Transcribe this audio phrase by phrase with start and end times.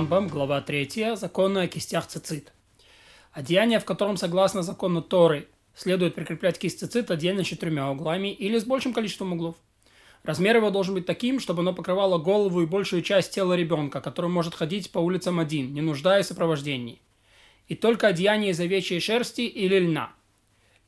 [0.00, 2.54] Рамбам, глава 3, законы о кистях цицит.
[3.32, 8.64] Одеяние, в котором, согласно закону Торы, следует прикреплять кисть цицит отдельно четырьмя углами или с
[8.64, 9.56] большим количеством углов.
[10.22, 14.30] Размер его должен быть таким, чтобы оно покрывало голову и большую часть тела ребенка, который
[14.30, 17.02] может ходить по улицам один, не нуждаясь в сопровождении.
[17.68, 20.14] И только одеяние из овечьей шерсти или льна–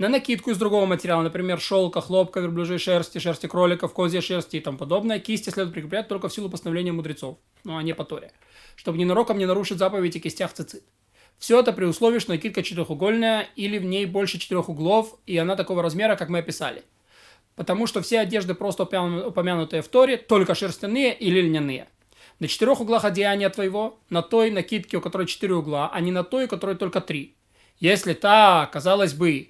[0.00, 4.60] на накидку из другого материала, например, шелка, хлопка, верблюжьей шерсти, шерсти кроликов, козьей шерсти и
[4.60, 8.32] тому подобное, кисти следует прикреплять только в силу постановления мудрецов, ну а не по Торе,
[8.76, 10.84] чтобы ненароком не нарушить заповедь о кистях цицит.
[11.36, 15.54] Все это при условии, что накидка четырехугольная или в ней больше четырех углов, и она
[15.54, 16.82] такого размера, как мы описали.
[17.54, 21.88] Потому что все одежды, просто упомянутые в Торе, только шерстяные или льняные.
[22.38, 26.24] На четырех углах одеяния твоего, на той накидке, у которой четыре угла, а не на
[26.24, 27.34] той, у которой только три.
[27.80, 29.49] Если та, казалось бы,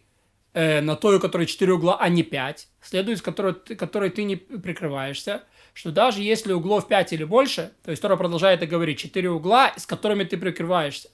[0.53, 4.25] э, на той, у которой 4 угла, а не 5, следует из которой, которой ты
[4.25, 5.43] не прикрываешься,
[5.75, 9.73] что даже если углов 5 или больше, то есть Тора продолжает это говорить, 4 угла,
[9.77, 11.09] с которыми ты прикрываешься.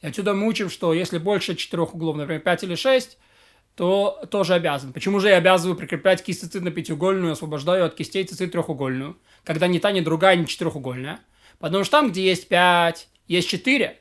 [0.00, 3.18] И отсюда мы учим, что если больше 4 углов, например, 5 или 6,
[3.74, 4.92] то тоже обязан.
[4.92, 9.68] Почему же я обязываю прикреплять кисть цицит на пятиугольную, освобождаю от кистей цицит трехугольную, когда
[9.68, 11.20] ни та, ни другая, ни четырехугольная?
[11.60, 13.96] Потому что там, где есть 5, есть 4,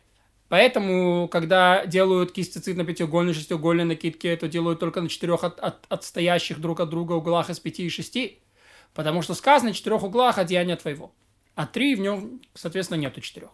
[0.49, 5.85] Поэтому, когда делают кистицид на пятиугольной, шестиугольной накидке, это делают только на четырех от, от,
[5.89, 8.39] отстоящих друг от друга углах из пяти и шести.
[8.93, 11.13] Потому что сказано четырех углах одеяния твоего.
[11.55, 13.49] А три в нем, соответственно, нету четырех.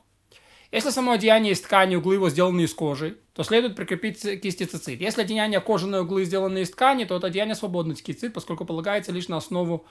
[0.71, 5.01] Если само одеяние из ткани, углы его сделаны из кожи, то следует прикрепить кистицицид.
[5.01, 9.27] Если одеяние кожаные углы сделаны из ткани, то это одеяние свободный кистицид, поскольку полагается лишь
[9.27, 9.85] на основу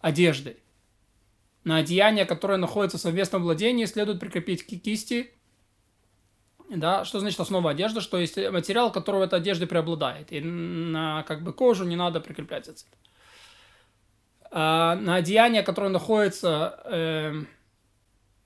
[0.00, 0.58] одежды.
[1.64, 5.30] На одеяние, которое находится в совместном владении, следует прикрепить кисти
[6.68, 11.42] да, что значит основа одежды, что есть материал, которого эта одежда преобладает, и на как
[11.42, 12.88] бы кожу не надо прикреплять ацет.
[14.50, 17.42] А на одеяние, которое находится, э,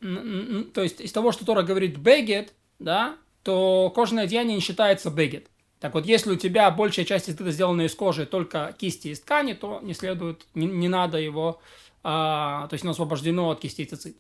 [0.01, 5.49] то есть из того, что Тора говорит бегет, да, то кожаное одеяние не считается бегет.
[5.79, 9.55] Так вот, если у тебя большая часть это сделана из кожи, только кисти из ткани,
[9.55, 11.61] то не следует, не, не надо его,
[12.03, 14.17] а, то есть оно освобождено от кисти и цицит.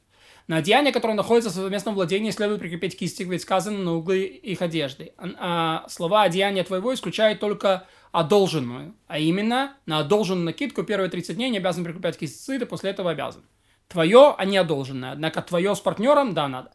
[0.46, 4.62] На одеяние, которое находится в совместном владении, следует прикрепить кисти, ведь сказано на углы их
[4.62, 5.12] одежды.
[5.18, 11.50] А, слова «одеяние твоего» исключают только одолженную, а именно на одолженную накидку первые 30 дней
[11.50, 13.42] не обязан прикреплять кисти, и после этого обязан.
[13.88, 15.12] Твое, а не одолженное.
[15.12, 16.72] Однако твое с партнером, да, надо.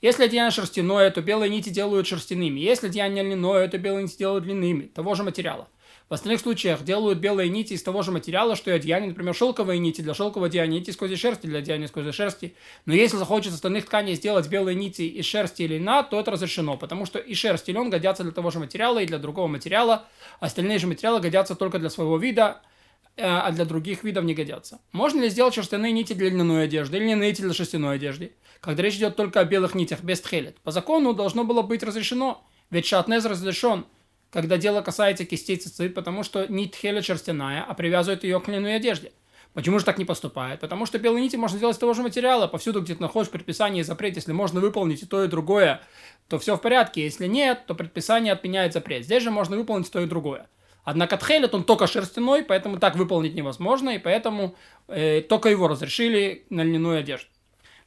[0.00, 2.60] Если одеяние шерстяное, то белые нити делают шерстяными.
[2.60, 5.68] Если одеяние льняное, то белые нити делают длинными, того же материала.
[6.08, 9.78] В остальных случаях делают белые нити из того же материала, что и одеяние, например, шелковые
[9.78, 12.54] нити для шелкового одеяния, нити из козьей шерсти для одеяния из козьей шерсти.
[12.86, 16.78] Но если захочется остальных тканей сделать белые нити из шерсти или льна, то это разрешено,
[16.78, 20.06] потому что и шерсть, и лен годятся для того же материала, и для другого материала.
[20.40, 22.62] Остальные же материалы годятся только для своего вида,
[23.16, 24.80] э, а для других видов не годятся.
[24.92, 28.32] Можно ли сделать шерстяные нити для льняной одежды или льняные нити для шерстяной одежды?
[28.60, 30.56] Когда речь идет только о белых нитях, без тхелет.
[30.60, 33.84] По закону должно было быть разрешено, ведь шатнез разрешен–
[34.30, 38.76] когда дело касается кистей цицит, потому что нить хеля шерстяная, а привязывают ее к льняной
[38.76, 39.12] одежде.
[39.54, 40.60] Почему же так не поступает?
[40.60, 42.46] Потому что белые нити можно сделать из того же материала.
[42.46, 45.80] Повсюду, где ты находишь предписание и запрет, если можно выполнить и то, и другое,
[46.28, 47.02] то все в порядке.
[47.02, 49.04] Если нет, то предписание отменяет запрет.
[49.04, 50.46] Здесь же можно выполнить то и другое.
[50.84, 54.54] Однако тхелет, он только шерстяной, поэтому так выполнить невозможно, и поэтому
[54.86, 57.28] э, только его разрешили на льняную одежду.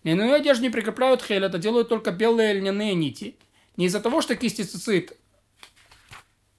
[0.03, 3.37] Льняную одежду не прикрепляют хелет, а делают только белые льняные нити.
[3.77, 5.17] Не из-за того, что кистицицит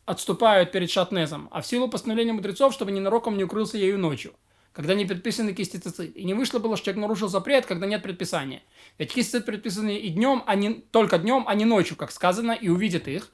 [0.04, 4.34] отступают перед шатнезом, а в силу постановления мудрецов, чтобы ненароком не укрылся ею ночью,
[4.72, 6.16] когда не предписаны кисти цицит.
[6.16, 8.62] И не вышло было, что человек нарушил запрет, когда нет предписания.
[8.98, 12.52] Ведь кисти цицит предписаны и днем, а не только днем, а не ночью, как сказано,
[12.52, 13.30] и увидят их.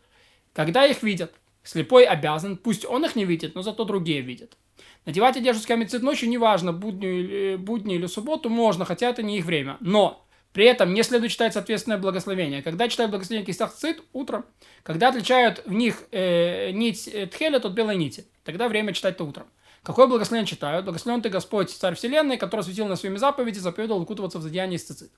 [0.52, 4.56] Когда их видят, слепой обязан, пусть он их не видит, но зато другие видят.
[5.04, 9.44] Надевать одежду с камицит ночью, неважно, будни, будни или субботу, можно, хотя это не их
[9.44, 9.78] время.
[9.80, 10.27] Но
[10.58, 12.62] при этом не следует читать соответственное благословение.
[12.62, 14.44] Когда читают благословение кистах цит, утром,
[14.82, 19.46] когда отличают в них э, нить э, тхеля от белой нити, тогда время читать-то утром.
[19.84, 20.84] Какое благословение читают?
[20.84, 24.82] Благословен ты Господь, Царь Вселенной, который светил на своими заповеди, заповедовал укутываться в задеяние из
[24.82, 25.12] цицит.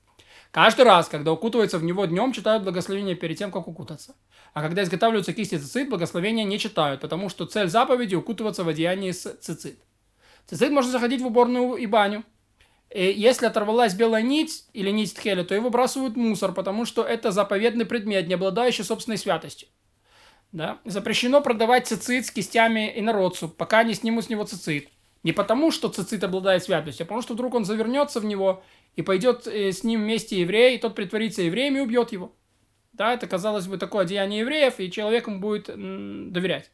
[0.51, 4.13] Каждый раз, когда укутываются в него днем, читают благословение перед тем, как укутаться.
[4.53, 9.09] А когда изготавливаются кисти цицит, благословения не читают, потому что цель заповеди– укутываться в одеянии
[9.09, 9.79] из цицит.
[10.45, 12.25] Цицит можно заходить в уборную и баню,
[12.99, 17.31] если оторвалась белая нить или нить тхеля, то его выбрасывают в мусор, потому что это
[17.31, 19.69] заповедный предмет, не обладающий собственной святостью.
[20.51, 20.79] Да?
[20.83, 24.89] Запрещено продавать цицит с кистями инородцу, пока не снимут с него цицит.
[25.23, 28.63] Не потому, что цицит обладает святостью, а потому что вдруг он завернется в него
[28.95, 32.33] и пойдет э, с ним вместе еврей, и тот притворится евреем и убьет его.
[32.91, 36.71] Да, это, казалось бы, такое одеяние евреев, и человек ему будет доверять.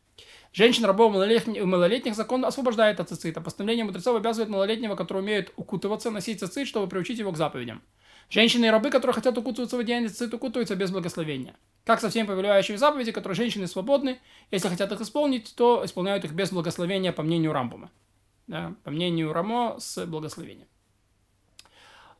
[0.58, 3.42] Женщин, рабов, малолетних, малолетних закон освобождает от цицита.
[3.42, 7.84] Постановление мудрецов обязывает малолетнего, который умеет укутываться, носить цицит, чтобы приучить его к заповедям.
[8.32, 11.54] Женщины и рабы, которые хотят укутываться в одеяние цицит, укутываются без благословения.
[11.86, 14.18] Как со всеми повелевающими заповеди, которые женщины свободны,
[14.50, 17.92] если хотят их исполнить, то исполняют их без благословения, по мнению Рамбума.
[18.48, 20.68] Да, по мнению Рамо, с благословением.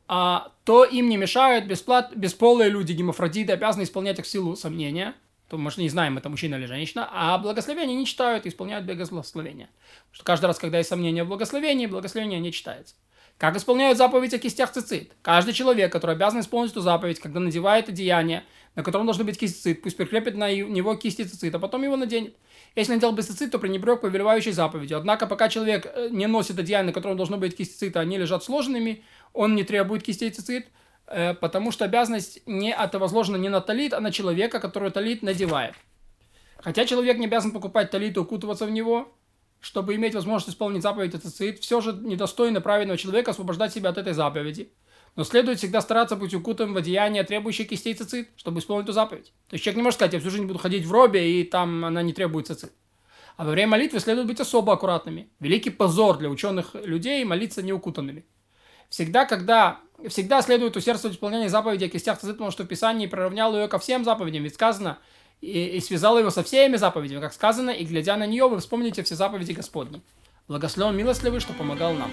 [0.06, 2.14] А, то им не мешают бесплат...
[2.14, 5.16] бесполые люди, гемофродиты, обязаны исполнять их в силу сомнения.
[5.48, 7.08] То, может, не знаем, это мужчина или женщина.
[7.10, 9.70] А благословение не читают и исполняют без благословения.
[10.10, 12.94] Потому что каждый раз, когда есть сомнение в благословении, благословение не читается.
[13.38, 15.12] Как исполняют заповедь о кистях цицит?
[15.22, 19.56] Каждый человек, который обязан исполнить эту заповедь, когда надевает одеяние, на котором должны быть кисти
[19.56, 22.34] цицит, пусть прикрепит на него кисти цицит, а потом его наденет.
[22.74, 24.98] Если надел без цицит, то пренебрег повелевающей заповедью.
[24.98, 28.18] Однако, пока человек э, не носит одеяние, на котором должно быть кисти цицит, а они
[28.18, 30.66] лежат сложенными, он не требует кистей цицит,
[31.40, 35.74] потому что обязанность не возложена не на талит, а на человека, который талит надевает.
[36.58, 39.12] Хотя человек не обязан покупать талит и укутываться в него,
[39.60, 44.12] чтобы иметь возможность исполнить заповедь Ацицит, все же недостойно праведного человека освобождать себя от этой
[44.12, 44.72] заповеди.
[45.16, 49.32] Но следует всегда стараться быть укутым в одеяние, требующее кистей цицит, чтобы исполнить эту заповедь.
[49.48, 51.84] То есть человек не может сказать, я всю жизнь буду ходить в робе, и там
[51.84, 52.72] она не требует цицит.
[53.36, 55.28] А во время молитвы следует быть особо аккуратными.
[55.40, 58.26] Великий позор для ученых людей молиться неукутанными.
[58.90, 63.06] Всегда, когда всегда следует усердствовать в исполнении заповеди о кистях цицит, потому что в Писании
[63.56, 64.44] ее ко всем заповедям.
[64.44, 64.98] Ведь сказано,
[65.40, 69.02] и, и связал его со всеми заповедями, как сказано, и глядя на нее, вы вспомните
[69.02, 70.02] все заповеди Господни.
[70.46, 72.10] Благословен милостливый, что помогал нам.